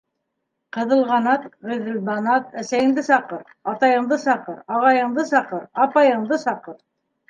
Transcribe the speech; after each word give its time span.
-Ҡыҙылғанат, 0.77 1.45
Ғиҙелбанат, 1.73 2.49
әсәйеңде 2.63 3.05
саҡыр, 3.11 3.47
атайыңды 3.77 4.21
саҡыр, 4.27 4.61
ағайыңды 4.81 5.31
саҡыр, 5.33 5.67
апайыңды 5.91 6.47
саҡыр. 6.51 6.85